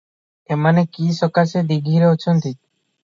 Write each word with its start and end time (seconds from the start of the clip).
ଏମାନେ 0.55 0.83
କି 0.95 1.11
ସକାଶେ 1.17 1.63
ଦୀଘିରେ 1.73 2.09
ଅଛନ୍ତି? 2.15 2.55